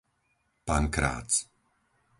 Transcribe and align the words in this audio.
Pankrác 0.67 1.31